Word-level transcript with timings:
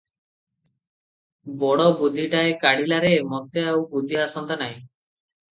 ବଡ଼ 1.63 1.85
ବୁଦ୍ଧିଟାଏ 2.01 2.57
କାଢ଼ିଲା 2.65 2.99
ରେ! 3.05 3.13
ମତେ 3.35 3.67
ଆଉ 3.75 3.87
ବୁଦ୍ଧି 3.95 4.21
ଆସନ୍ତା 4.25 4.63
ନାହିଁ। 4.65 4.75